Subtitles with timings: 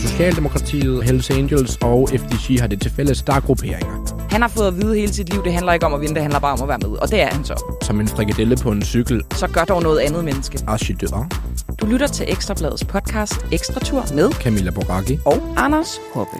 [0.00, 4.26] Socialdemokratiet, Hells Angels og FDG har det til fælles, der er grupperinger.
[4.30, 6.22] Han har fået at vide hele sit liv, det handler ikke om at vinde, det
[6.22, 6.98] handler bare om at være med.
[6.98, 7.76] Og det er han så.
[7.82, 9.22] Som en frikadelle på en cykel.
[9.34, 10.58] Så gør dog noget andet menneske.
[10.66, 11.28] Archidør.
[11.80, 15.18] Du lytter til Ekstrabladets podcast Ekstra Tur med Camilla Boracchi.
[15.24, 16.36] og Anders Hoppe.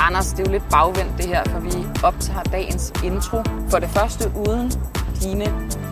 [0.00, 1.72] Anders, det er jo lidt bagvendt det her, for vi
[2.02, 3.42] optager dagens intro.
[3.70, 4.72] For det første uden
[5.22, 5.85] dine øh,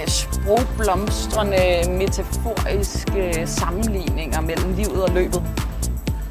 [0.00, 1.62] Øh, sprogblomstrende,
[1.98, 5.42] metaforiske sammenligninger mellem livet og løbet.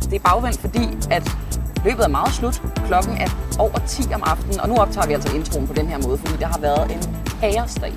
[0.02, 1.38] Det er bagvendt, fordi at
[1.86, 2.62] løbet er meget slut.
[2.88, 5.98] Klokken er over 10 om aftenen, og nu optager vi altså introen på den her
[6.08, 7.02] måde, fordi der har været en
[7.42, 7.94] kaosdag.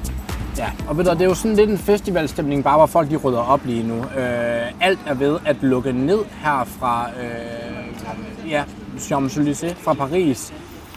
[0.58, 3.16] Ja, og ved du, det er jo sådan lidt en festivalstemning, bare hvor folk de
[3.16, 3.94] rydder op lige nu.
[3.96, 8.64] Øh, alt er ved at lukke ned her fra øh, ja,
[8.98, 10.52] Champs-Élysées, fra Paris.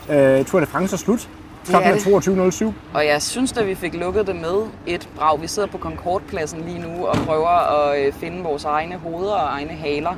[0.09, 1.29] Øh, Tour de France er slut.
[1.65, 2.73] Klokken er er 22.07.
[2.93, 5.41] Og jeg synes, at vi fik lukket det med et brag.
[5.41, 9.47] Vi sidder på Concordpladsen lige nu og prøver at øh, finde vores egne hoveder og
[9.49, 10.13] egne haler.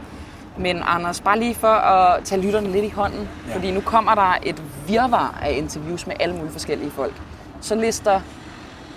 [0.57, 3.55] Men Anders, bare lige for at tage lytterne lidt i hånden, ja.
[3.55, 7.13] fordi nu kommer der et virvar af interviews med alle mulige forskellige folk.
[7.61, 8.21] Så lister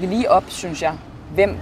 [0.00, 0.92] vi lige op, synes jeg,
[1.34, 1.56] hvem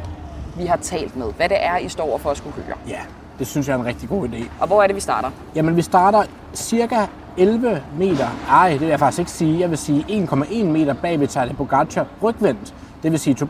[0.59, 1.27] vi har talt med.
[1.37, 2.77] Hvad det er, I står over for at skulle høre.
[2.89, 3.00] Ja,
[3.39, 4.45] det synes jeg er en rigtig god idé.
[4.61, 5.31] Og hvor er det, vi starter?
[5.55, 6.23] Jamen, vi starter
[6.55, 7.06] cirka
[7.39, 11.20] 11 meter, ej, det vil jeg faktisk ikke sige, jeg vil sige 1,1 meter bag
[11.20, 12.75] ved Tadej Pogacar rygvendt.
[13.03, 13.48] Det vil sige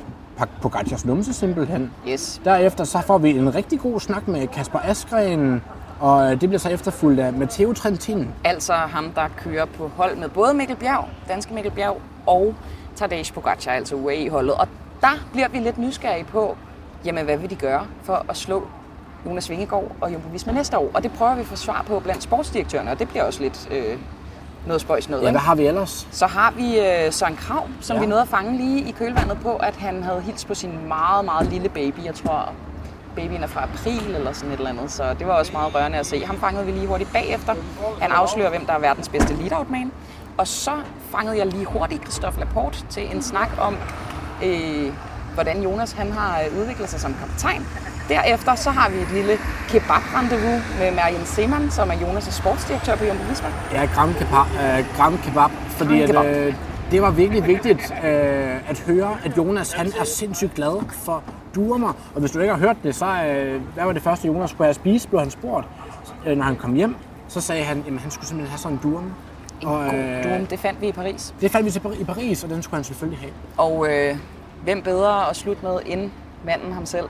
[0.62, 1.93] Pogacars numse simpelthen.
[2.09, 2.41] Yes.
[2.45, 5.62] Derefter så får vi en rigtig god snak med Kasper Askren,
[6.01, 8.28] og det bliver så efterfulgt af Matteo Trentin.
[8.45, 12.55] Altså ham, der kører på hold med både Mikkel Bjerg, danske Mikkel Bjerg, og
[12.97, 14.55] Tadej Pogacar, altså UAE-holdet.
[14.55, 14.69] Og
[15.00, 16.56] der bliver vi lidt nysgerrige på,
[17.05, 18.69] jamen hvad vil de gøre for at slå
[19.27, 20.91] Jonas Vingegaard og Jumbo Visma næste år?
[20.95, 23.69] Og det prøver vi at få svar på blandt sportsdirektørerne, og det bliver også lidt
[23.71, 23.99] øh,
[24.67, 25.25] noget spøjs noget.
[25.25, 26.09] Ja, hvad har vi ellers?
[26.11, 28.01] Så har vi øh, Søren Krav, som ja.
[28.01, 31.25] Vi nåede at fange lige i kølvandet på, at han havde hils på sin meget,
[31.25, 32.05] meget lille baby.
[32.05, 32.53] Jeg tror,
[33.17, 35.99] babyen er fra april eller sådan et eller andet, så det var også meget rørende
[35.99, 36.27] at se.
[36.27, 37.55] Ham fangede vi lige hurtigt bagefter.
[38.00, 39.93] Han afslører, hvem der er verdens bedste lead man.
[40.39, 40.73] Og så
[41.11, 43.77] fangede jeg lige hurtigt Christophe Laporte til en snak om,
[44.45, 44.93] øh,
[45.34, 47.67] hvordan Jonas han har udviklet sig som kaptajn.
[48.09, 49.33] Derefter så har vi et lille
[49.69, 53.49] kebab-rendezvous med Marian Seman, som er Jonas' sportsdirektør på Jumbo Visma.
[53.72, 56.47] Ja, Gram Kebab, øh, Gram Kebab fordi Gram at, Kebab.
[56.47, 56.55] øh,
[56.91, 61.22] det var virkelig vigtigt øh, at høre, at Jonas han er sindssygt glad for
[61.55, 61.93] durmer.
[62.15, 64.65] Og hvis du ikke har hørt det, så øh, hvad var det første, Jonas skulle
[64.65, 65.67] have at spise, blev han spurgt.
[66.27, 66.97] Øh, når han kom hjem,
[67.28, 69.11] så sagde han, at han skulle simpelthen have sådan en durme.
[69.61, 71.34] En Og, god øh, duum, det fandt vi i Paris.
[71.41, 73.33] Det faldt vi til i Paris, og den skulle han selvfølgelig have.
[73.56, 74.17] Og øh,
[74.65, 76.11] hvem bedre at slutte med end
[76.44, 77.09] manden ham selv,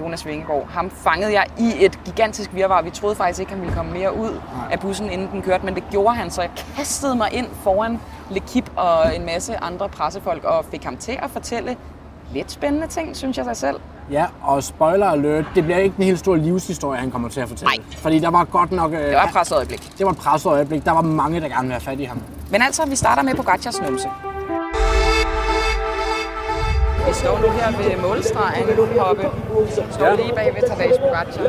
[0.00, 0.66] Jonas Vingegaard.
[0.70, 2.82] Ham fangede jeg i et gigantisk virvar.
[2.82, 5.74] Vi troede faktisk ikke, han ville komme mere ud af bussen, inden den kørte, men
[5.74, 8.00] det gjorde han, så jeg kastede mig ind foran
[8.30, 11.76] Lekip og en masse andre pressefolk og fik ham til at fortælle
[12.32, 13.76] lidt spændende ting, synes jeg sig selv.
[14.10, 17.48] Ja, og spoiler alert, det bliver ikke en helt stor livshistorie, han kommer til at
[17.48, 17.76] fortælle.
[17.76, 17.84] Nej.
[17.96, 18.92] Fordi der var godt nok...
[18.92, 19.92] Øh, Det var et presset øjeblik.
[19.98, 20.84] det var et presset øjeblik.
[20.84, 22.18] Der var mange, der gerne ville have fat i ham.
[22.50, 24.08] Men altså, vi starter med Pogacars numse.
[27.08, 28.64] Vi står nu her ved målstregen,
[28.98, 29.26] Hoppe.
[29.90, 30.14] Står Ja.
[30.14, 31.42] lige bag ved Tadej Pogacar.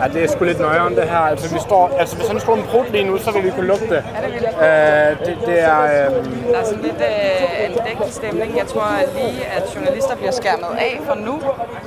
[0.00, 1.18] Ja, det er sgu lidt nøjeren det her.
[1.18, 3.66] Altså, vi står, altså hvis han stod en prut lige nu, så ville vi kunne
[3.66, 4.04] lugte det.
[4.16, 4.46] Er det vildt?
[4.46, 5.80] Øh, det, det er...
[5.82, 8.58] Øh, Der er sådan lidt øh, andægtig stemning.
[8.58, 8.86] Jeg tror
[9.18, 11.34] lige, at journalister bliver skærmet af for nu.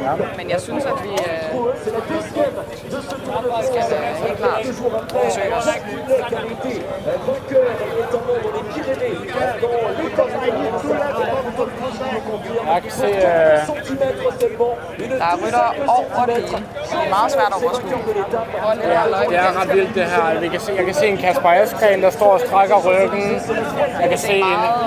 [0.06, 0.12] Ja.
[0.38, 1.16] Men jeg synes, at vi øh,
[3.70, 4.66] skal øh, helt klart
[5.10, 5.68] forsøge os.
[12.74, 13.06] Jeg kan se...
[13.06, 13.22] Øh,
[15.20, 16.48] Der er rytter over det hele.
[16.48, 17.92] Det er meget svært at overskue.
[18.66, 18.76] Øje
[19.30, 20.40] det er ret vildt det her.
[20.40, 23.42] Vi kan se, jeg kan se en Kasper Askren, der står og strækker ryggen.
[24.02, 24.44] Jeg kan se en...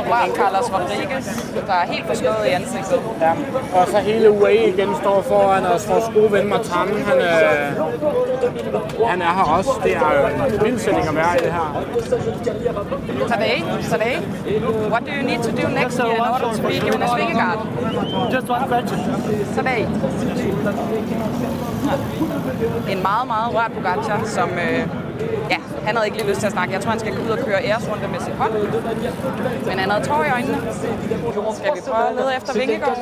[0.09, 1.27] meget Carlos Rodriguez,
[1.67, 3.01] der er helt forslået i ansigtet.
[3.21, 3.33] Ja,
[3.81, 5.89] og så hele UAE igen står foran os.
[5.89, 7.77] Vores gode ven Martin, han, øh,
[9.09, 9.71] han er her også.
[9.85, 11.69] Det er en vild sætning at være i det her.
[13.33, 13.59] Today,
[13.93, 14.17] today,
[14.93, 17.59] what do you need to do next year in order to be Jonas Vingegaard?
[18.35, 18.99] Just one question.
[19.57, 19.81] Today.
[22.93, 24.49] En meget, meget rørt Pogacar, som...
[24.51, 24.89] Øh,
[25.51, 26.75] ja, han havde ikke lige lyst til at snakke.
[26.75, 28.53] Jeg tror, han skal gå ud og køre æresrunde med sit hold.
[29.67, 30.59] Men han havde tår i øjnene.
[31.55, 32.99] Skal vi prøve at lede efter Vingegaard?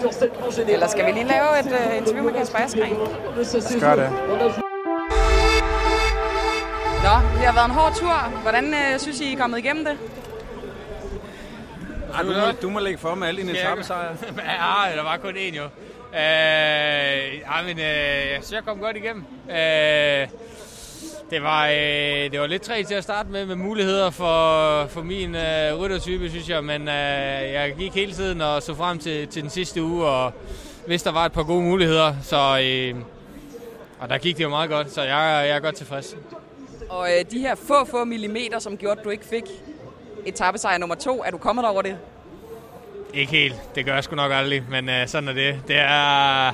[0.68, 2.96] Eller skal vi lige lave et øh, interview med Kasper Askren?
[3.80, 4.08] Gør det.
[7.08, 8.40] Nå, det har været en hård tur.
[8.42, 9.98] Hvordan øh, synes I, I er kommet igennem det?
[12.14, 14.16] Ej, du, må, du må lægge for med alle dine etappesejre.
[14.90, 15.62] ja, der var kun én jo.
[15.62, 15.70] Øh,
[16.14, 19.24] ej, men øh, jeg synes, jeg kom godt igennem.
[19.50, 20.28] Øh,
[21.30, 25.02] Det var, øh, det var lidt træt til at starte med, med muligheder for, for
[25.02, 26.64] min øh, ryttertype, synes jeg.
[26.64, 30.32] Men øh, jeg gik hele tiden og så frem til, til den sidste uge, og
[30.86, 32.14] hvis der var et par gode muligheder.
[32.22, 32.94] Så, øh,
[34.00, 36.16] og der gik det jo meget godt, så jeg, jeg er godt tilfreds.
[36.88, 39.44] Og øh, de her få, få millimeter, som gjorde, at du ikke fik
[40.26, 41.96] etappesejr nummer to, er du kommet over det?
[43.14, 43.54] Ikke helt.
[43.74, 45.60] Det gør jeg sgu nok aldrig, men øh, sådan er det.
[45.68, 46.50] Det er...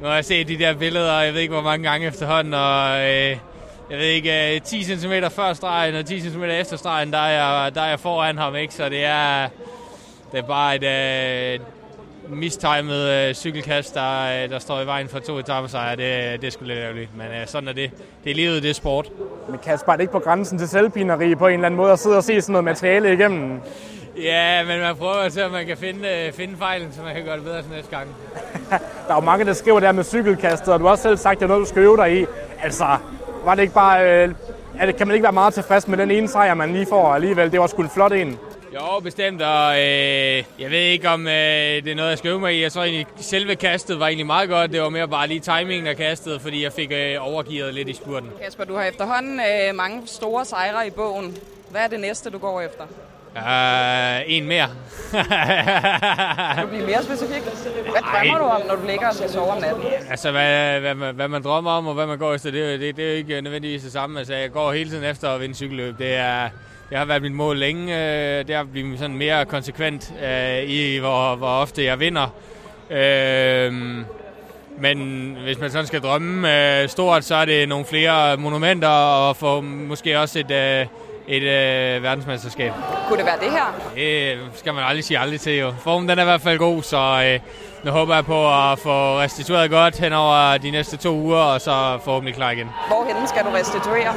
[0.00, 2.98] Nu har jeg set de der billeder, jeg ved ikke hvor mange gange efterhånden, og
[2.98, 3.36] øh,
[3.90, 7.62] jeg ved ikke, øh, 10 cm før stregen og 10 cm efter stregen, der er
[7.64, 8.74] jeg, der er jeg foran ham, ikke?
[8.74, 9.48] Så det er,
[10.32, 10.84] det er bare et
[11.54, 11.60] øh,
[12.28, 15.96] mistimet øh, cykelkast, der, øh, der står i vejen for to etappesejre.
[15.96, 17.90] Det, det er sgu lidt ærgerligt, men øh, sådan er det.
[18.24, 19.10] Det er livet, det er sport.
[19.48, 21.98] Men Kasper, er det ikke på grænsen til selvpineri på en eller anden måde at
[21.98, 23.60] sidde og se sådan noget materiale igennem?
[24.22, 27.14] Ja, men man prøver at se, om man kan finde, øh, finde fejlen, så man
[27.14, 28.08] kan gøre det bedre til næste gang.
[29.06, 31.32] der er jo mange, der skriver der med cykelkastet, og du har også selv sagt,
[31.32, 32.26] at det er noget, du skal øve dig i.
[32.62, 32.86] Altså,
[33.44, 34.24] var det ikke bare...
[34.24, 34.34] Øh,
[34.78, 37.14] er det, kan man ikke være meget tilfreds med den ene sejr, man lige får
[37.14, 37.52] alligevel?
[37.52, 38.38] Det var sgu en flot en.
[38.76, 42.40] Jo, bestemt, og øh, jeg ved ikke, om øh, det er noget, jeg skal øve
[42.40, 42.62] mig i.
[42.62, 44.72] Jeg tror egentlig, selve kastet var egentlig meget godt.
[44.72, 47.92] Det var mere bare lige timingen af kastet, fordi jeg fik øh, overgivet lidt i
[47.92, 48.30] spurten.
[48.44, 51.36] Kasper, du har efterhånden øh, mange store sejre i bogen.
[51.70, 52.84] Hvad er det næste, du går efter?
[53.36, 54.68] Uh, en mere.
[56.54, 57.42] kan du blive mere specifik?
[57.42, 59.82] Hvad drømmer du om, når du ligger og skal sove om natten?
[60.10, 62.96] Altså, hvad, hvad, hvad, hvad man drømmer om, og hvad man går efter, det, det,
[62.96, 64.18] det er jo ikke nødvendigvis det samme.
[64.18, 65.98] Altså, jeg går hele tiden efter at vinde cykelløb.
[65.98, 66.48] Det, er,
[66.90, 67.94] det har været mit mål længe.
[68.42, 72.34] Det har blivet sådan mere konsekvent uh, i, hvor, hvor ofte jeg vinder.
[72.90, 73.74] Uh,
[74.78, 76.48] men hvis man sådan skal drømme
[76.82, 80.84] uh, stort, så er det nogle flere monumenter, og for måske også et...
[80.84, 82.72] Uh, et øh, verdensmesterskab.
[83.08, 83.74] Kunne det være det her?
[83.94, 85.74] Det skal man aldrig sige aldrig til jo.
[85.78, 87.40] Formen den er i hvert fald god, så øh,
[87.84, 91.60] nu håber jeg på at få restitueret godt hen over de næste to uger, og
[91.60, 92.68] så forhåbentlig klar igen.
[92.88, 94.14] Hvorhen skal du restituere?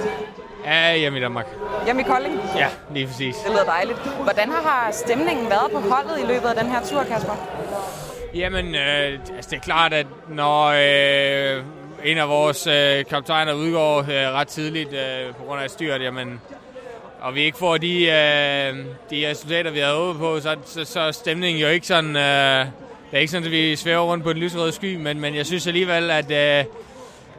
[0.69, 1.47] Ja, hjemme i Danmark.
[1.85, 2.39] Hjemme i Kolding?
[2.55, 3.35] Ja, lige præcis.
[3.35, 3.97] Det lyder dejligt.
[4.23, 7.33] Hvordan har stemningen været på holdet i løbet af den her tur, Kasper?
[8.33, 11.63] Jamen, øh, altså det er klart, at når øh,
[12.03, 16.41] en af vores øh, kaptajner udgår øh, ret tidligt øh, på grund af styrt, jamen,
[17.21, 18.77] og vi ikke får de, øh,
[19.09, 22.15] de resultater, vi har håbet på, så, så, så er stemningen jo ikke sådan...
[22.15, 22.65] Øh,
[23.11, 25.45] det er ikke sådan, at vi svæver rundt på en lysrød sky, men, men jeg
[25.45, 26.65] synes alligevel, at øh,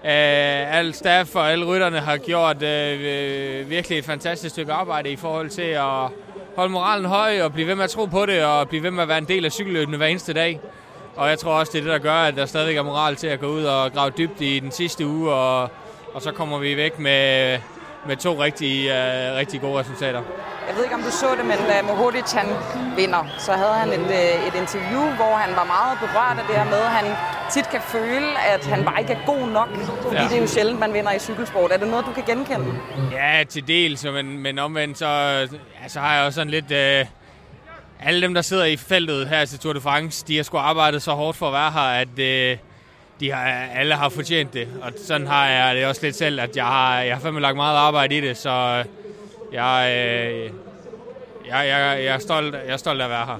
[0.04, 5.10] øh, al staff og alle rytterne har gjort øh, øh, virkelig et fantastisk stykke arbejde
[5.10, 6.08] i forhold til at
[6.56, 9.02] holde moralen høj og blive ved med at tro på det og blive ved med
[9.02, 10.60] at være en del af cykelløbene hver eneste dag.
[11.16, 13.26] Og jeg tror også, det er det, der gør, at der stadigvæk er moral til
[13.26, 15.70] at gå ud og grave dybt i den sidste uge, og,
[16.14, 17.58] og så kommer vi væk med,
[18.06, 20.22] med to rigtig, uh, rigtig gode resultater.
[20.68, 22.48] Jeg ved ikke, om du så det, men da Mohodic han
[22.96, 26.56] vinder, så havde han et, øh, et interview, hvor han var meget berørt af det
[26.56, 27.06] her med, at han
[27.52, 29.68] tit kan føle, at han bare ikke er god nok,
[30.02, 30.22] fordi ja.
[30.22, 31.72] det er jo sjældent, man vinder i cykelsport.
[31.72, 32.74] Er det noget, du kan genkende?
[33.12, 35.06] Ja, til dels, men, men omvendt så,
[35.82, 36.70] ja, så har jeg også sådan lidt...
[36.70, 37.10] Uh,
[38.02, 41.02] alle dem, der sidder i feltet her til Tour de France, de har sgu arbejdet
[41.02, 42.08] så hårdt for at være her, at...
[42.54, 42.58] Uh,
[43.20, 43.44] de har,
[43.74, 44.68] alle har fortjent det.
[44.82, 47.56] Og sådan har jeg det også lidt selv, at jeg har, jeg har fandme lagt
[47.56, 48.84] meget arbejde i det, så
[49.52, 50.50] jeg, øh,
[51.48, 53.38] jeg, jeg, jeg, er stolt, jeg er stolt af at være her.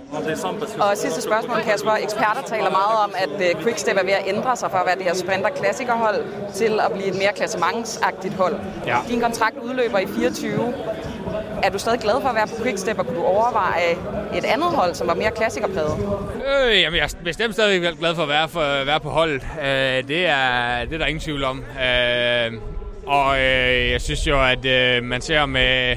[0.91, 1.91] Og sidste spørgsmål, Kasper.
[1.91, 4.97] Eksperter taler meget om, at uh, Quickstep er ved at ændre sig fra at være
[4.97, 6.25] det her sprinter klassikerhold
[6.55, 8.57] til at blive et mere klassementsagtigt hold.
[8.87, 8.99] Ja.
[9.09, 10.75] Din kontrakt udløber i 24.
[11.63, 13.91] Er du stadig glad for at være på Quickstep, og kunne du overveje
[14.39, 15.99] et andet hold, som var mere klassikerpræget?
[16.47, 19.43] Øh, jamen, jeg er bestemt stadig glad for at være, for at være på holdet.
[19.61, 21.59] Øh, det, er, det er der ingen tvivl om.
[21.59, 22.53] Øh,
[23.07, 25.97] og øh, jeg synes jo, at øh, man ser med,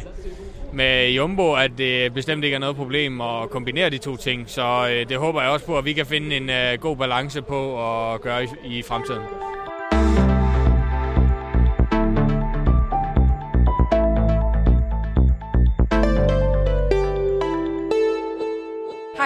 [0.73, 4.49] med Jumbo, at det bestemt ikke er noget problem at kombinere de to ting.
[4.49, 7.41] Så øh, det håber jeg også på, at vi kan finde en øh, god balance
[7.41, 7.59] på
[8.13, 9.21] at gøre i, fremtiden.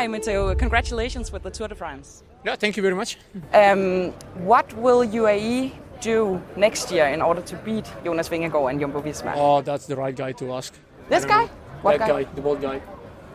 [0.02, 0.54] Hi, Matteo.
[0.60, 2.24] Congratulations with the Tour de France.
[2.48, 3.18] Yeah, thank you very much.
[3.54, 4.14] Um,
[4.46, 5.72] what will UAE
[6.06, 9.34] do next year in order to beat Jonas Vingegaard and Jumbo Visma?
[9.36, 10.74] Oh, that's the right guy to ask.
[11.10, 11.46] This guy?
[11.82, 12.24] What that guy?
[12.24, 12.34] guy?
[12.36, 12.82] the bald guy.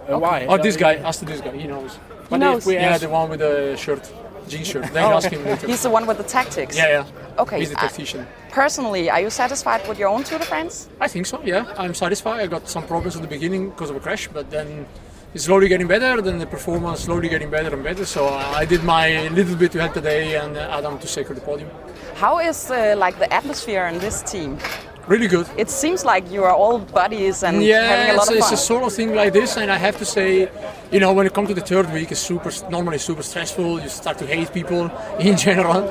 [0.08, 0.46] Uh, Why?
[0.48, 0.94] Oh, this guy.
[0.96, 1.56] Ask this guy.
[1.56, 1.98] He knows.
[2.28, 2.62] But knows.
[2.62, 4.12] if we yeah, the one with the shirt,
[4.48, 4.92] jean shirt.
[4.92, 5.16] Then oh.
[5.16, 5.66] ask him later.
[5.66, 6.76] He's the one with the tactics.
[6.76, 7.38] Yeah, yeah.
[7.38, 7.60] Okay.
[7.60, 8.20] He's the tactician.
[8.20, 10.88] Uh, personally, are you satisfied with your own Tour de France?
[11.00, 11.40] I think so.
[11.44, 12.40] Yeah, I'm satisfied.
[12.40, 14.86] I got some problems at the beginning because of a crash, but then
[15.34, 18.04] it's slowly getting better, then the performance slowly getting better and better.
[18.04, 21.70] So I did my little bit to help today and Adam to secure the podium.
[22.16, 24.58] How is uh, like the atmosphere in this team?
[25.08, 25.46] Really good.
[25.56, 28.52] It seems like you are all buddies and having a Yeah, lot it's, of it's
[28.52, 30.48] a sort of thing like this, and I have to say,
[30.90, 33.80] you know, when it comes to the third week, it's super normally super stressful.
[33.80, 35.82] You start to hate people in general,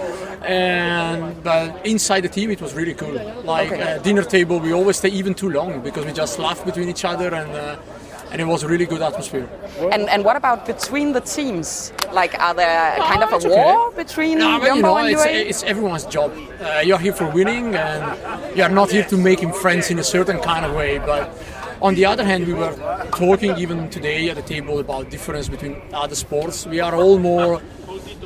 [0.43, 3.13] and but inside the team, it was really cool.
[3.43, 3.81] Like Okay.
[3.95, 7.05] uh, dinner table, we always stay even too long because we just laugh between each
[7.05, 7.75] other, and uh,
[8.31, 9.47] and it was a really good atmosphere.
[9.91, 11.91] And and what about between the teams?
[12.13, 13.49] Like, are there kind of a okay.
[13.49, 15.49] war between No, but you know, and it's, UAE?
[15.49, 16.31] it's everyone's job.
[16.61, 18.01] Uh, you're here for winning, and
[18.57, 20.97] you're not here to making friends in a certain kind of way.
[20.99, 21.23] But
[21.81, 22.73] on the other hand, we were
[23.11, 26.65] talking even today at the table about difference between other sports.
[26.65, 27.61] We are all more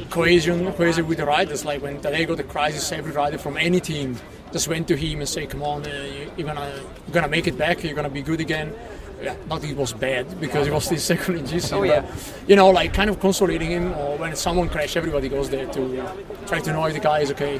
[0.09, 1.65] cohesion, cohesive with the riders.
[1.65, 4.17] Like when Tadej got the crisis, every rider from any team
[4.51, 6.69] just went to him and say, "Come on, uh, you- you're gonna
[7.05, 7.83] you're gonna make it back.
[7.83, 8.73] You're gonna be good again."
[9.25, 11.73] Yeah, not that it was bad because it was still second in GC.
[11.73, 12.15] Oh, but, yeah.
[12.47, 15.81] You know, like kind of consolating him, or when someone crashes, everybody goes there to
[16.45, 17.59] try to know if the guy is okay.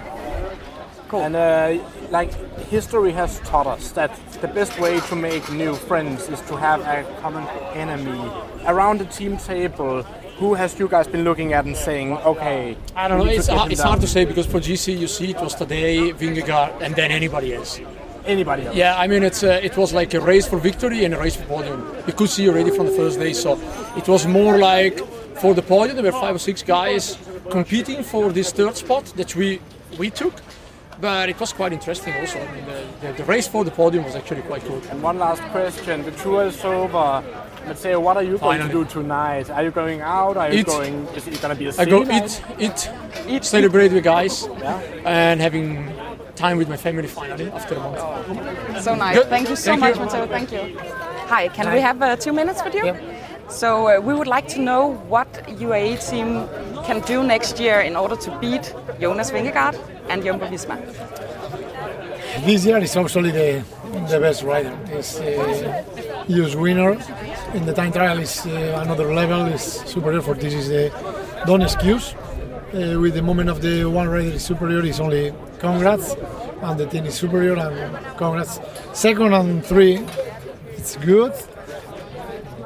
[1.07, 1.21] Cool.
[1.21, 2.33] And uh, like
[2.67, 6.81] history has taught us that the best way to make new friends is to have
[6.81, 8.31] a common enemy
[8.65, 10.03] around the team table.
[10.37, 12.75] Who has you guys been looking at and saying, okay?
[12.95, 13.31] I don't know.
[13.31, 16.81] It's, hard, it's hard to say because for GC you see it was today Vingegaard
[16.81, 17.79] and then anybody else.
[18.25, 18.75] Anybody else?
[18.75, 21.35] Yeah, I mean it's uh, it was like a race for victory and a race
[21.35, 21.85] for podium.
[22.07, 23.33] You could see already from the first day.
[23.33, 23.59] So
[23.95, 24.97] it was more like
[25.41, 27.17] for the podium there were five or six guys
[27.51, 29.59] competing for this third spot that we
[29.99, 30.33] we took.
[31.01, 32.39] But it was quite interesting also.
[32.39, 34.83] I mean, the, the, the race for the podium was actually quite good.
[34.89, 37.21] And one last question: The tour is over.
[37.67, 39.49] Let's say, what are you going to do tonight?
[39.49, 40.37] Are you going out?
[40.37, 40.67] Are you Eat.
[40.67, 41.05] going?
[41.15, 42.43] Is it gonna be a I city go night?
[42.59, 42.89] eat,
[43.27, 44.79] eat, celebrate with guys, Yeah.
[45.03, 45.91] and having
[46.35, 48.83] time with my family finally after a month.
[48.83, 49.17] So nice.
[49.17, 49.27] Good.
[49.27, 50.05] Thank you so Thank much, you.
[50.05, 50.27] Matteo.
[50.27, 50.77] Thank you.
[51.27, 52.95] Hi, can we have uh, two minutes with you?
[53.49, 56.47] So uh, we would like to know what UAE team
[56.83, 59.75] can do next year in order to beat Jonas Vingegaard
[60.09, 60.77] and Jumbo Visma.
[62.45, 63.63] This year is actually the,
[64.09, 64.77] the best rider.
[64.91, 65.83] It's uh,
[66.27, 66.97] US winner.
[67.53, 69.45] In the time trial is uh, another level.
[69.45, 70.91] is superior for this is the
[71.45, 72.13] don't excuse.
[72.73, 75.31] Uh, with the moment of the one rider is superior is only
[75.65, 76.15] congrats,
[76.61, 77.75] and the team is superior and
[78.17, 78.59] congrats.
[78.93, 79.95] Second and three,
[80.77, 81.33] it's good,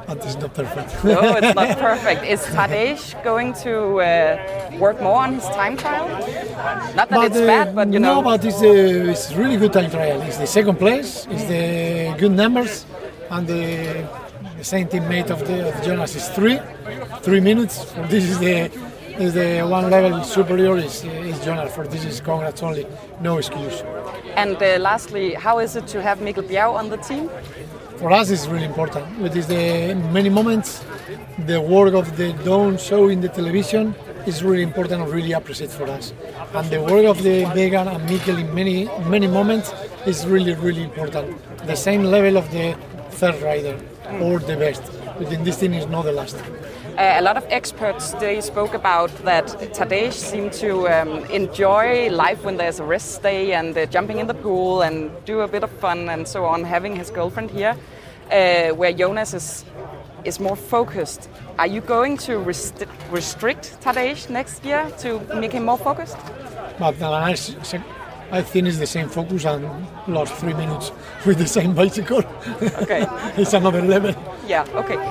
[0.06, 0.88] but it's not perfect.
[1.04, 2.20] No, it's not perfect.
[2.34, 6.08] Is Tadej going to uh, work more on his time trial?
[6.94, 8.16] Not that it's uh, bad, but you know.
[8.16, 10.20] No, but it's, uh, it's really good time trial.
[10.28, 11.26] It's the second place.
[11.30, 12.84] It's the good numbers,
[13.30, 13.64] and the,
[14.58, 16.58] the same teammate of the of Jonas is three,
[17.22, 17.76] three minutes.
[18.12, 18.70] This is the
[19.20, 21.74] is the one level superior is, is Jonas.
[21.74, 22.86] For this is congrats only,
[23.20, 23.82] no excuse.
[24.36, 27.28] And uh, lastly, how is it to have Mikkel Bjerg on the team?
[27.98, 29.04] For us, it's really important.
[29.20, 30.82] It is the many moments,
[31.46, 33.94] the work of the don't show in the television
[34.26, 36.14] is really important and really appreciated for us.
[36.54, 39.72] And the work of the Vegan and Mikkel in many many moments
[40.06, 41.26] is really really important.
[41.66, 42.74] The same level of the
[43.10, 43.78] third rider
[44.20, 44.82] or the best.
[45.18, 46.36] But in this thing is not the last.
[47.00, 52.44] Uh, a lot of experts they spoke about that Tadej seemed to um, enjoy life
[52.44, 55.62] when there's a rest day and uh, jumping in the pool and do a bit
[55.64, 57.74] of fun and so on, having his girlfriend here,
[58.30, 59.64] uh, where Jonas is
[60.24, 61.30] is more focused.
[61.58, 66.18] Are you going to rest- restrict Tadej next year to make him more focused?
[66.78, 67.56] But I, s-
[68.30, 69.64] I think it's the same focus and
[70.06, 70.92] lost three minutes
[71.24, 72.22] with the same bicycle.
[72.82, 73.06] Okay.
[73.38, 74.14] it's another level.
[74.46, 75.10] Yeah, okay.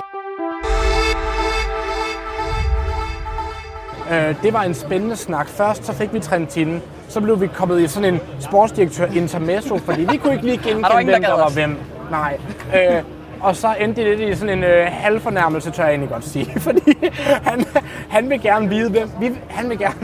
[4.10, 5.48] Øh, det var en spændende snak.
[5.48, 10.06] Først så fik vi Trentinen, så blev vi kommet i sådan en sportsdirektør intermezzo, fordi
[10.10, 11.76] vi kunne ikke lige genkende, hvem der var hvem.
[12.10, 12.38] Nej.
[12.74, 13.02] Øh,
[13.40, 16.60] og så endte det lidt i sådan en øh, halvfornærmelse, tør jeg egentlig godt sige.
[16.60, 17.08] Fordi
[17.44, 17.64] han,
[18.08, 19.10] han vil gerne vide, hvem...
[19.20, 19.94] Vi, han vil gerne...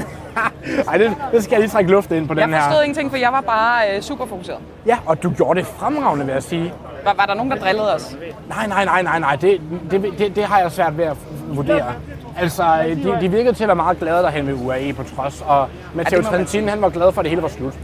[0.89, 2.63] Ej, det, det skal jeg lige trække luft ind på Jeg den her.
[2.63, 4.59] forstod ingenting, for jeg var bare øh, super fokuseret.
[4.87, 6.73] Ja, og du gjorde det fremragende, vil jeg sige.
[7.05, 8.17] Var, var der nogen, der drillede os?
[8.49, 9.37] Nej, nej, nej, nej, nej.
[9.37, 9.61] Det,
[9.91, 11.17] det, det, det har jeg svært ved at
[11.49, 11.93] vurdere.
[12.39, 12.65] Altså,
[13.05, 16.19] de, de virkede til at være meget glade derhen ved UAE på trods, og Matteo
[16.19, 17.75] det Trentin, han var glad for, at det hele var slut.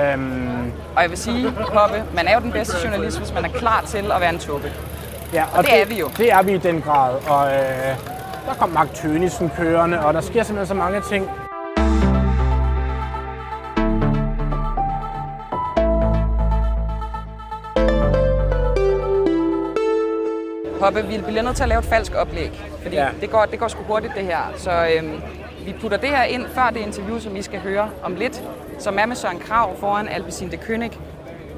[0.00, 3.48] Øhm, Og jeg vil sige, Poppe, man er jo den bedste journalist, hvis man er
[3.48, 4.72] klar til at være en tåbe.
[5.32, 6.08] ja, Og det er vi jo.
[6.16, 7.96] Det er vi i den grad, og øh,
[8.48, 11.30] der kom Mark Tønissen kørende, og der sker simpelthen så mange ting.
[20.82, 22.50] Poppe, vi bliver nødt til at lave et falsk oplæg,
[22.82, 23.06] fordi Ja.
[23.20, 24.52] det, går, det går sgu hurtigt det her.
[24.56, 25.22] Så øhm,
[25.66, 28.42] vi putter det her ind før det interview, som I skal høre om lidt,
[28.78, 30.90] som er med Søren Krav foran Alpecin de König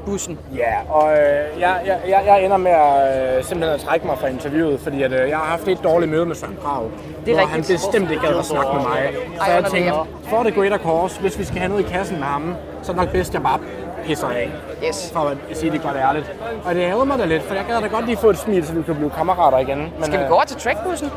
[0.06, 0.38] bussen.
[0.56, 4.26] Ja, og øh, jeg, jeg, jeg, ender med at øh, simpelthen at trække mig fra
[4.26, 6.90] interviewet, fordi at, øh, jeg har haft et dårligt møde med Søren Krav,
[7.26, 7.78] Det er hvor han rigtigt.
[7.92, 9.10] bestemt ikke gad at snakke med mig.
[9.38, 9.92] Så Ej, jeg tænkte,
[10.24, 12.96] for det greater cause, hvis vi skal have noget i kassen med ham, så er
[12.96, 13.58] det nok bedst, at jeg bare
[14.06, 14.50] pisser af.
[14.88, 15.10] Yes.
[15.12, 16.32] For at sige det godt ærligt.
[16.64, 18.66] Og det ærger mig da lidt, for jeg gad da godt lige få et smil,
[18.66, 19.78] så vi kan blive kammerater igen.
[19.78, 21.10] Men, Skal vi øh, gå over til trackbussen?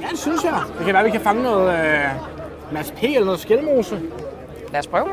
[0.00, 0.52] Ja, det synes jeg.
[0.78, 2.04] Det kan være, vi kan fange noget øh,
[2.72, 3.02] Mads P.
[3.02, 4.00] eller noget skælmose.
[4.72, 5.06] Lad os prøve.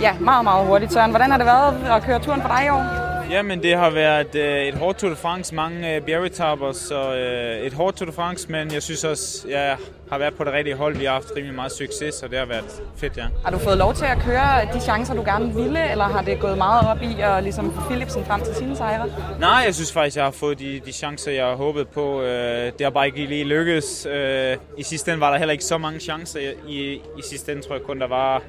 [0.00, 0.92] Ja, meget, meget hurtigt.
[0.92, 3.01] Søren, hvordan har det været at køre turen for dig i år?
[3.32, 7.66] Jamen, det har været øh, et hårdt Tour de France, mange øh, bjergetapper, så øh,
[7.66, 9.76] et hårdt Tour de France, men jeg synes også, jeg
[10.10, 10.96] har været på det rigtige hold.
[10.96, 13.24] Vi har haft rimelig meget succes, så det har været fedt, ja.
[13.44, 16.40] Har du fået lov til at køre de chancer, du gerne ville, eller har det
[16.40, 19.10] gået meget op i at ligesom få Philipsen frem til sine sejre?
[19.40, 22.22] Nej, jeg synes faktisk, jeg har fået de, de chancer, jeg har håbet på.
[22.22, 24.06] Øh, det har bare ikke lige lykkedes.
[24.06, 26.40] Øh, I sidste ende var der heller ikke så mange chancer.
[26.68, 28.42] I, i sidste ende tror jeg kun, der var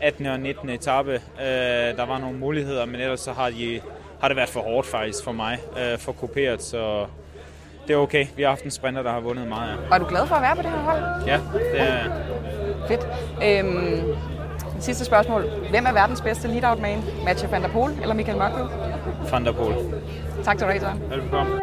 [0.00, 0.26] 18.
[0.26, 0.70] og 19.
[0.70, 1.12] etape.
[1.12, 3.80] Øh, der var nogle muligheder, men ellers så har, de,
[4.20, 7.06] har det været for hårdt faktisk for mig, øh, for kopieret, så
[7.86, 8.26] det er okay.
[8.36, 9.78] Vi har haft en sprinter, der har vundet meget.
[9.90, 11.02] Og er du glad for at være på det her hold?
[11.26, 12.04] Ja, det er,
[12.88, 13.06] Fedt.
[13.44, 14.02] Øhm,
[14.80, 15.44] sidste spørgsmål.
[15.70, 17.02] Hvem er verdens bedste lead-out man?
[17.24, 18.66] Mathieu van der Poel eller Michael Mørkøv?
[19.30, 19.74] Van der Poel.
[20.44, 20.94] Tak til dig.
[21.10, 21.60] Velkommen.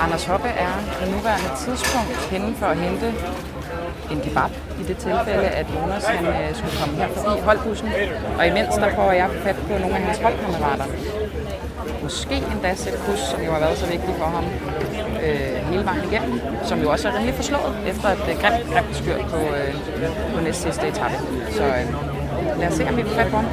[0.00, 3.14] Anders Hoppe er på nuværende tidspunkt henne for at hente
[4.10, 7.88] en kebab i det tilfælde, at Jonas han, øh, skulle komme her forbi holdbussen.
[8.38, 10.84] Og imens der får jeg fat på nogle af hans holdkammerater.
[12.02, 14.44] Måske endda sætte kus, som jo har været så vigtigt for ham
[15.24, 16.40] øh, hele vejen igennem.
[16.64, 19.74] Som jo også er rimelig forslået efter et øh, grimt, grimt styr på, øh,
[20.34, 21.14] på næste sidste etape.
[21.50, 21.84] Så øh,
[22.60, 23.46] lad os se, om vi får fat på ham.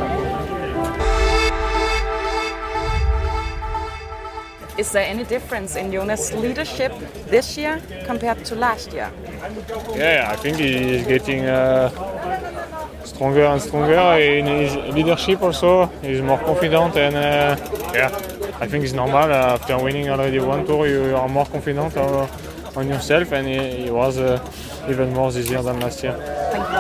[4.78, 6.92] Is there any difference in Jonas' leadership
[7.30, 9.12] this year compared to last year?
[9.96, 11.90] Yeah, I think he's getting uh,
[13.04, 15.88] stronger and stronger in his leadership also.
[16.02, 17.56] He's more confident and uh,
[17.94, 18.12] yeah,
[18.62, 19.32] I think it's normal.
[19.32, 22.28] Uh, after winning already one tour, you are more confident uh,
[22.76, 24.40] on yourself and he, he was uh,
[24.88, 26.16] even more this year than last year.
[26.52, 26.78] Thank you.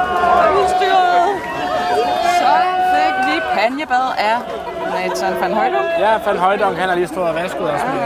[2.39, 2.53] Så
[2.93, 5.85] fik vi panjebad af Nathan van Højdum.
[5.99, 8.01] Ja, Van Højdonk, han har lige stået og vasket os med.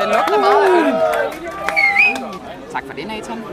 [0.00, 0.94] Den lugter meget af øl.
[2.72, 3.44] Tak for det, Nathan.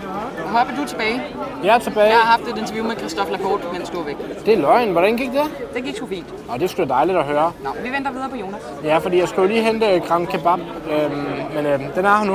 [0.45, 1.21] Og Hoppe, du er tilbage.
[1.63, 2.07] Jeg er tilbage.
[2.07, 4.45] Jeg har haft et interview med Christophe Laporte, mens du var væk.
[4.45, 4.91] Det er løgn.
[4.91, 5.43] Hvordan gik det?
[5.73, 6.27] Det gik sgu fint.
[6.49, 7.51] Og det er sgu da dejligt at høre.
[7.63, 8.61] Nå, vi venter videre på Jonas.
[8.83, 10.59] Ja, fordi jeg skulle lige hente Grand Kebab,
[10.91, 11.11] øhm,
[11.55, 12.33] men øhm, den er her nu.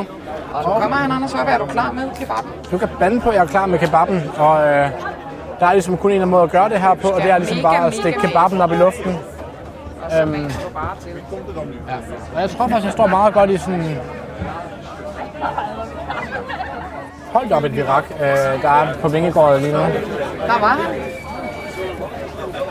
[0.54, 1.52] Og nu kommer han, Anders Hoppe.
[1.52, 2.50] Er du klar med kebaben?
[2.70, 4.90] Du kan bande på, at jeg er klar med kebaben, og øh,
[5.60, 7.62] der er ligesom kun en måde at gøre det her på, og det er ligesom
[7.62, 9.18] bare at stikke kebaben op i luften.
[10.20, 11.12] Øhm, bare til.
[12.34, 13.98] Og jeg tror faktisk, jeg står meget godt i sådan...
[17.32, 19.78] Hold da op et virak, øh, der er på Vingegården lige nu.
[19.78, 21.00] Der var han.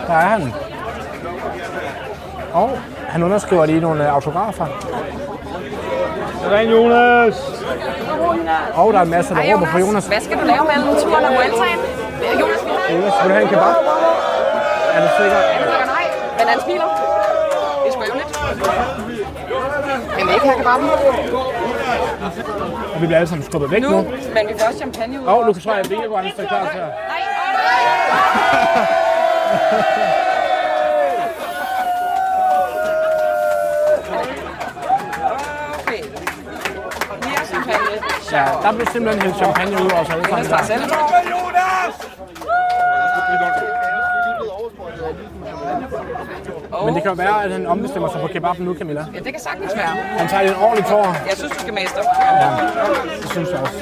[0.08, 0.54] Der er han.
[2.54, 4.66] Og han underskriver lige nogle øh, autografer.
[6.52, 7.64] Ren Jonas!
[8.74, 10.08] Og der er masser, der råber på Jonas.
[10.08, 11.80] Hvad skal du lave mellem turen og Vueltaen?
[12.92, 13.76] Jonas, vil du have en kebab?
[14.96, 15.40] Er du sikker?
[15.86, 16.06] Nej,
[16.38, 16.88] men han smiler.
[17.84, 18.40] Det er sgu ærgerligt.
[20.18, 20.90] Men vi ikke have kebaben.
[22.96, 23.98] Og vi bliver alle sammen skubbet væk Nu, nu.
[24.36, 25.26] men vi får også champagne ud.
[25.28, 26.86] Og nu tror jeg, at Vingegården står klar til at...
[26.86, 27.22] Nej,
[35.24, 35.80] åh.
[35.80, 36.02] Okay.
[37.26, 37.96] Mere champagne.
[38.32, 41.25] Ja, der blev simpelthen hældt champagne ud over os alle sammen.
[46.76, 46.86] Selv.
[46.86, 49.06] Men det kan jo være, at han ombestemmer sig på kebaben nu, Camilla.
[49.14, 49.94] Ja, det kan sagtens være.
[50.20, 51.06] Han tager en ordentlig tår.
[51.30, 52.02] Jeg synes, du skal mester.
[53.22, 53.76] Det synes jeg også.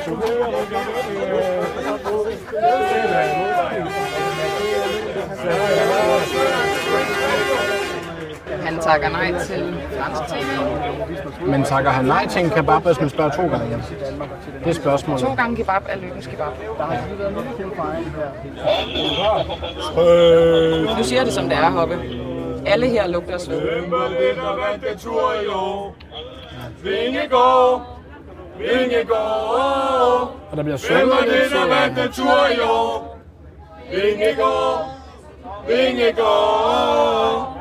[8.63, 11.47] Han takker nej til fransk tv.
[11.47, 13.84] Men takker han nej til en kebab, hvis man spørger to gange?
[14.63, 15.23] Det er spørgsmålet.
[15.23, 16.51] To gange kebab er lykkens kebab.
[20.97, 21.99] Du siger det, som det er, Hoppe.
[22.65, 23.62] Alle her lugter sved.
[26.84, 27.82] Vingegård!
[28.58, 30.32] Vingegård!
[30.52, 31.52] Og der bliver sunget lidt.
[31.52, 32.23] så-
[33.91, 34.86] Vingegård!
[35.67, 37.58] Vingegård!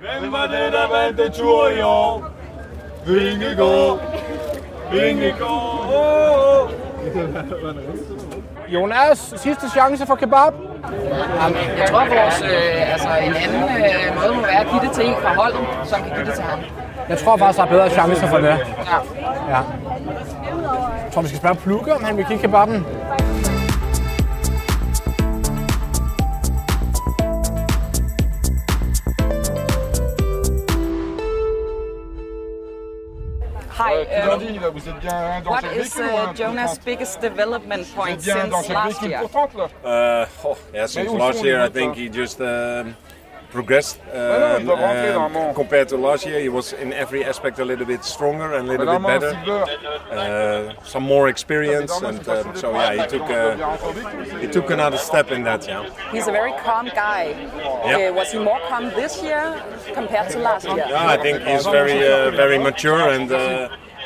[0.00, 2.24] Hvem var det, der vandt tur i år?
[3.06, 4.00] Vingegård!
[4.92, 6.70] Vingegård!
[8.72, 10.52] Jonas, sidste chance for kebab.
[11.78, 15.06] Jeg tror, vores øh, altså, en anden øh, måde må være at give det til
[15.06, 16.58] en fra holdet, som kan give det til ham.
[17.08, 18.44] Jeg tror faktisk, der er bedre chancer for det.
[18.44, 18.56] Ja.
[19.48, 19.60] Ja.
[21.04, 22.86] Jeg tror, vi skal spørge Plukke, om han vil kigge kebaben.
[35.46, 38.62] What ce is véhicule ou un uh, truc Jonas' biggest development point êtes bien dans
[38.62, 39.20] since last year?
[39.84, 42.94] Uh, oh, yeah, since last year, I think he just um,
[43.52, 44.00] progressed.
[44.12, 48.54] Um, um, compared to last year, he was in every aspect a little bit stronger
[48.54, 49.32] and a little bit better.
[50.10, 55.30] Uh, some more experience, and um, so yeah, he took uh, he took another step
[55.30, 55.66] in that.
[55.66, 55.88] Yeah.
[56.10, 57.24] He's a very calm guy.
[57.86, 58.08] Yeah.
[58.08, 59.62] Uh, was he more calm this year
[59.94, 60.84] compared to last year?
[60.88, 63.30] Yeah, I think he's very uh, very mature and.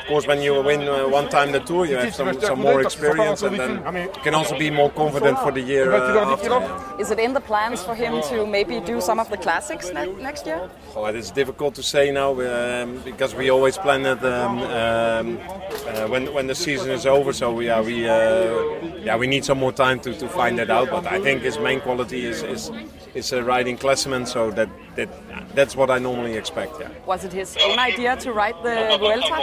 [0.07, 2.79] Of course, when you win uh, one time the tour, you have some, some more
[2.81, 7.01] experience, and then you can also be more confident for the year uh, after.
[7.01, 10.13] Is it in the plans for him to maybe do some of the classics ne-
[10.13, 10.69] next year?
[10.95, 15.39] Oh, it's difficult to say now um, because we always plan it um, um,
[15.87, 17.33] uh, when when the season is over.
[17.33, 20.89] So yeah, we uh, yeah we need some more time to, to find that out.
[20.89, 22.71] But I think his main quality is is,
[23.13, 25.09] is uh, riding Klassemen, so that that
[25.57, 26.73] that's what I normally expect.
[26.79, 26.89] Yeah.
[27.05, 29.37] Was it his own idea to ride the Vuelta?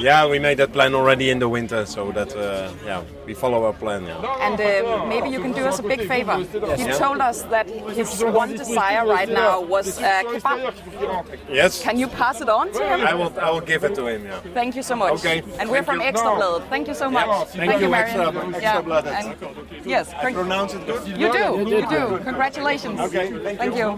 [0.00, 3.64] Yeah, we made that plan already in the winter, so that uh, yeah we follow
[3.66, 4.02] our plan.
[4.06, 4.46] Yeah.
[4.46, 6.36] And uh, maybe you can do us a big favor.
[6.76, 6.98] He Yeah.
[7.04, 7.66] told us that
[7.98, 10.58] his one desire right now was uh, kebab.
[11.50, 11.82] Yes.
[11.82, 13.00] Can you pass it on to him?
[13.06, 14.20] I will I will give it to him.
[14.24, 14.54] Yeah.
[14.58, 15.12] Thank you so much.
[15.12, 15.38] Okay.
[15.60, 16.08] And we're Thank from you.
[16.10, 16.62] Ekstrabladet.
[16.74, 17.26] Thank you so much.
[17.60, 18.20] Thank you, Marion.
[18.20, 19.12] Extra- Yeah, Ekstrabladet.
[19.18, 19.34] and-
[19.94, 20.06] Yes.
[20.28, 21.02] I pronounce it good.
[21.22, 21.46] You do.
[21.74, 22.02] You do.
[22.30, 22.96] Congratulations.
[23.06, 23.26] Okay,
[23.60, 23.88] Thank you.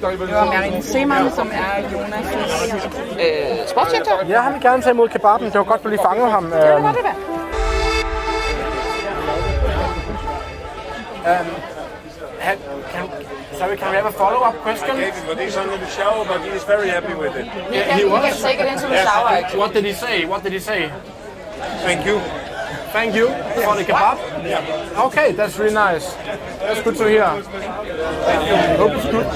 [0.00, 2.34] Det var Marin Seemann, som er Jonas'
[3.20, 4.26] øh, sportsdirektør.
[4.28, 5.46] Ja, han vil gerne tage imod kebaben.
[5.46, 6.52] Det var godt, du lige fangede ham.
[6.52, 7.12] Ja, det var det da.
[11.28, 11.46] Um,
[12.46, 12.60] ha-
[12.92, 13.04] can,
[13.60, 14.90] sorry, can we have a follow-up question?
[14.90, 17.46] I gave him, but he's under the shower, but he's very happy with it.
[17.46, 18.22] Yeah, he You was.
[18.24, 19.08] can take it into the Yes.
[19.08, 19.60] shower, actually.
[19.62, 20.16] What did he say?
[20.32, 20.80] What did he say?
[21.86, 22.16] Thank you.
[22.92, 23.26] Thank you
[23.64, 24.16] for the kebab.
[25.06, 26.06] Okay, that's really nice.
[26.66, 27.24] That's good to hear.
[28.82, 29.26] Hope it's good.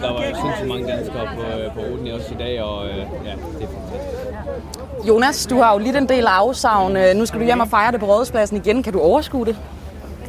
[0.00, 3.02] Der var sindssygt mange danskere på, øh, på ruten også i dag, og øh, ja,
[3.04, 5.08] det er fantastisk.
[5.08, 6.96] Jonas, du har jo lidt en del afsavn.
[6.96, 8.82] Øh, Nu skal du hjem og fejre det på Rådhuspladsen igen.
[8.82, 9.56] Kan du overskue det?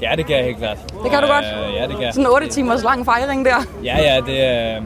[0.01, 0.77] Ja, det kan jeg helt klart.
[1.03, 1.45] Det kan du godt?
[1.45, 2.13] Øh, ja, det kan jeg.
[2.13, 3.55] Sådan en 8 timers lang fejring der.
[3.84, 4.81] Ja, ja, det, øh,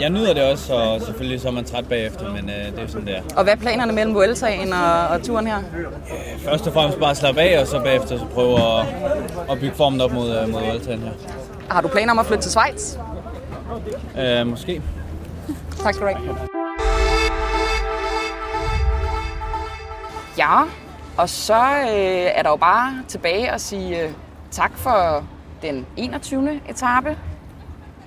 [0.00, 2.86] jeg nyder det også, og selvfølgelig så er man træt bagefter, men øh, det er
[2.86, 3.22] sådan, det er.
[3.36, 5.56] Og hvad er planerne mellem Vueltaen og, og turen her?
[6.44, 8.86] Først og fremmest bare slappe af, og så bagefter så prøve at,
[9.50, 11.10] at bygge formen op mod, øh, mod Voltaen her.
[11.70, 12.96] Har du planer om at flytte til Schweiz?
[14.18, 14.82] Øh, måske.
[15.82, 16.36] Tak skal du have.
[20.38, 20.62] Ja,
[21.16, 24.10] og så øh, er der jo bare tilbage at sige øh,
[24.54, 25.24] tak for
[25.62, 26.60] den 21.
[26.68, 27.18] etape.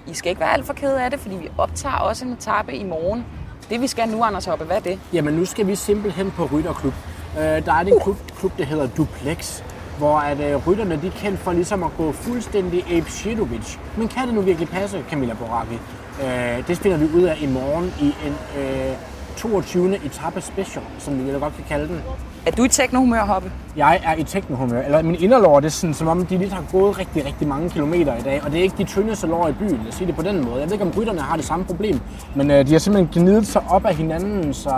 [0.08, 2.74] I skal ikke være alt for kede af det, fordi vi optager også en etape
[2.76, 3.26] i morgen.
[3.70, 5.00] Det vi skal nu, Anders Hoppe, hvad er det?
[5.14, 6.94] Jamen nu skal vi simpelthen på rytterklub.
[7.38, 9.62] Øh, der er en klub, klub, der hedder Duplex,
[9.98, 13.78] hvor at, øh, rytterne de er kendt for ligesom at gå fuldstændig Abe Shidovic.
[13.98, 15.80] Men kan det nu virkelig passe, Camilla Boraki?
[16.24, 18.94] Øh, det finder vi ud af i morgen i en øh,
[19.38, 19.96] 22.
[20.06, 22.02] etape special, som vi vel godt kan kalde den.
[22.46, 23.52] Er du i teknohumør, Hoppe?
[23.76, 26.64] Jeg er i teknohumør, eller min inderlår, det er sådan, som om de lige har
[26.72, 29.54] gået rigtig, rigtig mange kilometer i dag, og det er ikke de tyndeste lår i
[29.54, 30.56] byen, jeg siger det på den måde.
[30.56, 32.00] Jeg ved ikke, om rytterne har det samme problem,
[32.36, 34.70] men øh, de har simpelthen gnidet sig op af hinanden, så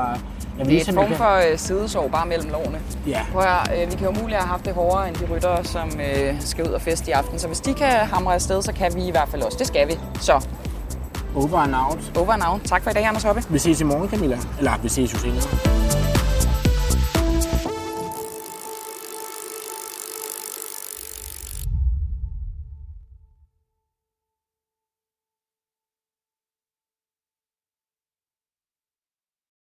[0.59, 2.79] jeg Det er et form for øh, sidesår bare mellem lårene.
[3.07, 3.21] Ja.
[3.31, 5.89] Prøv at, øh, vi kan jo muligt have haft det hårdere end de ryttere, som
[5.89, 7.39] øh, skal ud og feste i aften.
[7.39, 9.57] Så hvis de kan hamre afsted, så kan vi i hvert fald også.
[9.57, 9.93] Det skal vi.
[10.21, 10.47] Så
[11.35, 12.17] Over and out.
[12.17, 12.61] over and out.
[12.63, 13.43] Tak for i dag, Anders Hoppe.
[13.49, 14.37] Vi ses i morgen, Camilla.
[14.59, 15.78] Eller vi ses jo senere.